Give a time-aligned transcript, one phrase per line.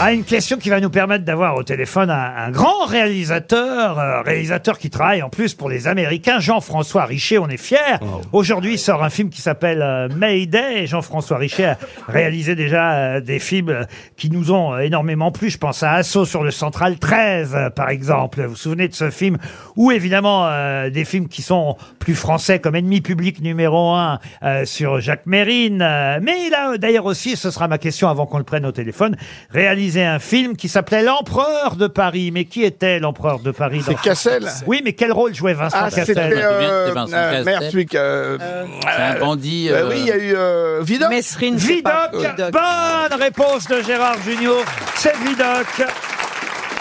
[0.00, 4.22] Ah, une question qui va nous permettre d'avoir au téléphone un, un grand réalisateur, euh,
[4.22, 7.98] réalisateur qui travaille en plus pour les Américains, Jean-François Richer, on est fiers.
[8.32, 13.20] Aujourd'hui il sort un film qui s'appelle euh, Mayday, Jean-François Richer a réalisé déjà euh,
[13.20, 13.84] des films euh,
[14.16, 15.50] qui nous ont euh, énormément plu.
[15.50, 18.40] Je pense à Assaut sur le Central 13, euh, par exemple.
[18.42, 19.36] Vous vous souvenez de ce film?
[19.74, 24.20] Ou évidemment euh, des films qui sont plus français comme Ennemi public numéro 1
[24.64, 25.82] sur Jacques Mérine.
[25.82, 28.64] Euh, mais il a euh, d'ailleurs aussi, ce sera ma question avant qu'on le prenne
[28.64, 29.16] au téléphone,
[29.50, 32.30] réalisé un film qui s'appelait L'Empereur de Paris.
[32.32, 35.90] Mais qui était l'Empereur de Paris C'est Cassel Oui, mais quel rôle jouait Vincent Ah,
[35.90, 37.44] c'était Cassel euh, C'est Vincent euh, Cassel.
[37.44, 38.38] merde, celui euh,
[38.82, 39.68] C'est un bandit.
[39.70, 41.10] euh, euh, oui, il y a eu euh, Vidocq.
[41.10, 42.52] Mesrine, c'est pas- Vidocq, Vidocq.
[42.52, 44.62] bonne réponse de Gérard Junior,
[44.96, 45.88] c'est Vidocq.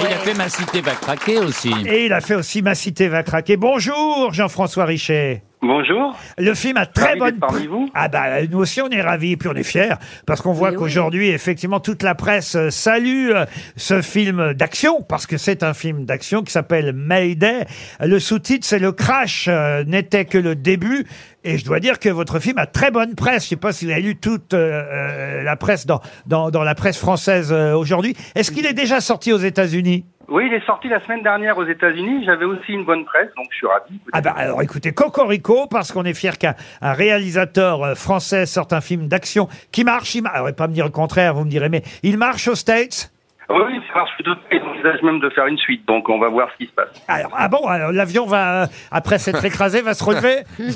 [0.00, 1.72] Il a fait Ma cité va craquer aussi.
[1.86, 3.56] Et il a fait aussi Ma cité va craquer.
[3.56, 5.42] Bonjour Jean-François Richet.
[5.60, 6.16] Bonjour.
[6.38, 7.90] Le film a très Ravi bonne d'être parmi vous.
[7.92, 9.94] Ah bah nous aussi on est ravis puis on est fiers
[10.24, 13.44] parce qu'on voit qu'aujourd'hui effectivement toute la presse euh, salue euh,
[13.76, 17.66] ce film d'action parce que c'est un film d'action qui s'appelle Mayday.
[18.00, 21.06] Le sous-titre c'est le crash euh, n'était que le début
[21.44, 23.44] et je dois dire que votre film a très bonne presse.
[23.44, 26.62] Je sais pas si vous avez lu toute euh, euh, la presse dans dans, dans
[26.62, 28.14] la presse française euh, aujourd'hui.
[28.34, 30.04] Est-ce qu'il est déjà sorti aux États-Unis?
[30.28, 32.24] Oui, il est sorti la semaine dernière aux États-Unis.
[32.26, 33.98] J'avais aussi une bonne presse, donc je suis ravi.
[34.12, 38.74] Ah bah alors écoutez, Cocorico, parce qu'on est fier qu'un un réalisateur euh, français sorte
[38.74, 40.14] un film d'action qui marche.
[40.14, 42.54] Il mar- alors, pas me dire le contraire, vous me direz, mais il marche aux
[42.54, 43.10] States?
[43.48, 43.80] Oui,
[44.20, 46.88] Ils envisagent même de faire une suite, donc on va voir ce qui se passe.
[47.08, 50.42] Alors, ah bon, alors l'avion va, euh, après s'être écrasé, va se relever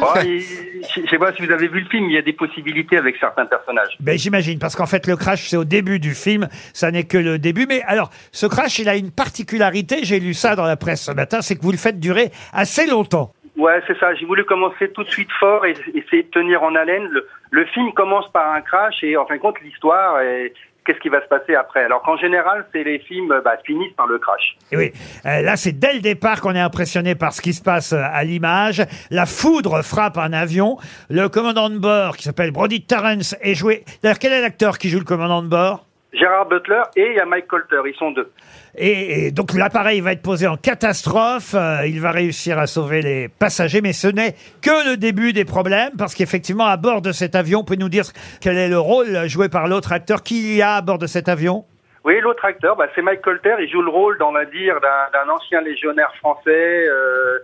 [0.00, 2.22] Oh, et je je sais pas si vous avez vu le film, il y a
[2.22, 3.96] des possibilités avec certains personnages.
[4.00, 7.18] Ben j'imagine, parce qu'en fait le crash c'est au début du film, ça n'est que
[7.18, 7.66] le début.
[7.68, 11.12] Mais alors, ce crash, il a une particularité, j'ai lu ça dans la presse ce
[11.12, 13.32] matin, c'est que vous le faites durer assez longtemps.
[13.56, 14.14] Ouais, c'est ça.
[14.14, 17.08] J'ai voulu commencer tout de suite fort et essayer de tenir en haleine.
[17.10, 20.52] Le, le film commence par un crash et en fin de compte, l'histoire et
[20.84, 21.82] qu'est-ce qui va se passer après?
[21.82, 24.56] Alors qu'en général, c'est les films bah, finissent par le crash.
[24.70, 24.92] Et oui,
[25.24, 28.02] euh, là c'est dès le départ qu'on est impressionné par ce qui se passe euh,
[28.02, 28.82] à l'image.
[29.10, 30.76] La foudre frappe un avion.
[31.08, 33.84] Le commandant de bord, qui s'appelle Brody Terrence, est joué.
[34.02, 35.85] D'ailleurs, quel est l'acteur qui joue le commandant de bord?
[36.12, 38.30] Gérard Butler et il y a Mike Colter, ils sont deux.
[38.76, 41.54] et, et donc l'appareil va être posé en catastrophe.
[41.54, 45.44] Euh, il va réussir à sauver les passagers, mais ce n'est que le début des
[45.44, 48.04] problèmes, parce qu'effectivement, à bord de cet avion, pouvez nous dire
[48.40, 51.28] quel est le rôle joué par l'autre acteur Qui y a à bord de cet
[51.28, 51.64] avion?
[52.04, 53.56] Oui, l'autre acteur, bah, c'est Mike Colter.
[53.58, 57.38] Il joue le rôle, on va dire, d'un d'un ancien légionnaire français euh,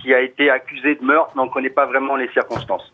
[0.00, 2.90] qui a été accusé de meurtre, mais on ne connaît pas vraiment les circonstances.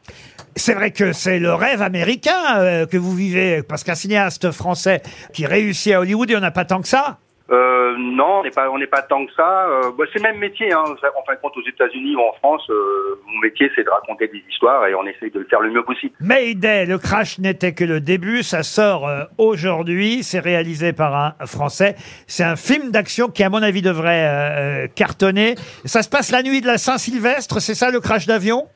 [0.66, 5.02] C'est vrai que c'est le rêve américain euh, que vous vivez, parce qu'un cinéaste français
[5.34, 7.18] qui réussit à Hollywood, il n'y en a pas tant que ça.
[7.50, 9.66] Euh, non, on n'est pas, on n'est pas tant que ça.
[9.68, 10.72] Euh, bah, c'est le même métier.
[10.72, 10.82] Hein.
[10.82, 14.28] En fin de compte, aux États-Unis ou en France, euh, mon métier, c'est de raconter
[14.28, 16.14] des histoires et on essaye de le faire le mieux possible.
[16.20, 21.46] Mayday, le crash n'était que le début, ça sort euh, aujourd'hui, c'est réalisé par un
[21.46, 21.96] Français.
[22.26, 25.56] C'est un film d'action qui, à mon avis, devrait euh, euh, cartonner.
[25.84, 28.66] Ça se passe la nuit de la Saint-Sylvestre, c'est ça le crash d'avion?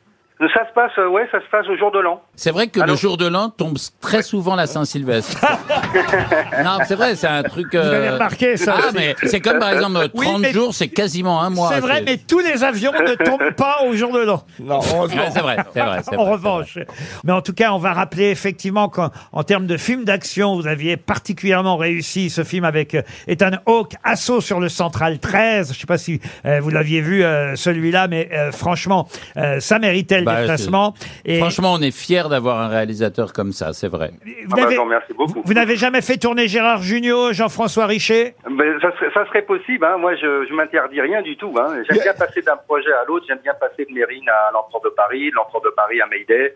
[0.40, 2.22] Ça se passe, euh, ouais, ça se passe au jour de l'an.
[2.36, 5.36] C'est vrai que Allô le jour de l'an tombe très souvent la Saint-Sylvestre.
[6.64, 7.74] non, c'est vrai, c'est un truc.
[7.74, 8.94] euh, Vous avez remarqué ça Ah, aussi.
[8.96, 11.70] mais c'est comme par exemple Oui, 30 mais- jours, c'est quasiment un mois.
[11.74, 14.44] C'est vrai, mais tous les avions ne tombent pas au jour de l'an.
[14.60, 15.22] Non, heureusement.
[15.22, 16.00] Ouais, c'est vrai, c'est vrai.
[16.04, 16.78] c'est En vrai, revanche.
[17.24, 20.68] Mais en tout cas, on va rappeler effectivement qu'en en termes de film d'action, vous
[20.68, 25.72] aviez particulièrement réussi ce film avec euh, Ethan Hawke, Assaut sur le Central 13.
[25.74, 29.80] Je sais pas si euh, vous l'aviez vu euh, celui-là, mais euh, franchement, euh, ça
[29.80, 30.92] méritait le Bah.
[31.24, 34.12] Et Franchement, on est fiers d'avoir un réalisateur comme ça, c'est vrai.
[34.24, 35.42] vous Ah bah, n'avez- je vous remercie beaucoup.
[35.44, 38.34] vous n'avez jamais fait tourner Gérard Junior, Jean-François Richer?
[38.50, 39.84] Ben, ça, serait, ça serait possible.
[39.84, 39.96] Hein.
[39.98, 41.54] Moi, je, je m'interdis rien du tout.
[41.60, 41.82] Hein.
[41.88, 43.24] J'aime bien passer d'un projet à l'autre.
[43.28, 46.54] J'aime bien passer de Mérine à l'Empereur de Paris, de l'Empereur de Paris à Mayday.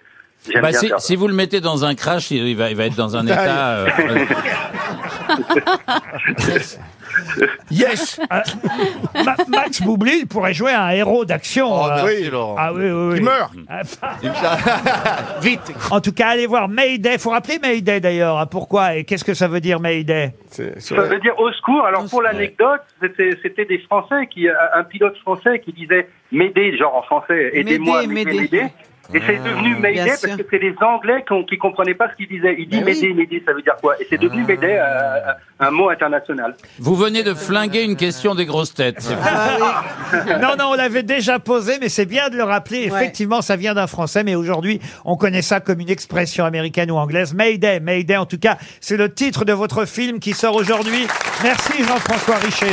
[0.51, 1.07] J'aime Bah, bien si, faire ça.
[1.07, 3.25] si vous le mettez dans un crash, il il va, il va être dans un
[3.27, 3.77] état.
[3.77, 3.87] euh,
[7.71, 8.43] Yes Ah,
[9.25, 11.69] Ma- Max Boublil il pourrait jouer un héros d'action.
[11.71, 12.57] Oh, euh, merci, Laurent.
[12.59, 13.17] Ah oui, oui, oui.
[13.19, 13.83] Il meurt Ah,
[15.43, 17.19] Vite En tout cas, allez voir Mayday.
[17.19, 18.39] Faut rappeler Mayday d'ailleurs.
[18.39, 18.47] hein.
[18.47, 20.33] Pourquoi et qu'est-ce que ça veut dire Mayday?
[20.49, 21.85] Ça veut dire au secours.
[21.85, 26.95] Alors pour l'anecdote, c'était c'était des Français qui, un pilote français qui disait m'aider, genre
[26.97, 28.57] en français, aidez-moi, M'aider, m'aider, m'aider.
[28.63, 28.73] m'aider.
[29.15, 32.29] Et c'est devenu Mayday parce que c'est les Anglais qui, qui comprenaient pas ce qu'il
[32.29, 32.55] disait.
[32.59, 32.95] Il dit Ben oui.
[32.95, 33.95] m'aider, m'aider, ça veut dire quoi?
[34.01, 36.55] Et c'est devenu Mayday, euh, un mot international.
[36.79, 39.07] Vous venez de flinguer une question des grosses têtes.
[39.23, 39.83] Ah
[40.41, 42.91] Non, non, on l'avait déjà posé, mais c'est bien de le rappeler.
[42.91, 42.97] Ouais.
[42.99, 46.97] Effectivement, ça vient d'un français, mais aujourd'hui, on connaît ça comme une expression américaine ou
[46.97, 47.35] anglaise.
[47.35, 51.07] Mayday, Mayday, en tout cas, c'est le titre de votre film qui sort aujourd'hui.
[51.43, 52.73] Merci Jean-François Richer.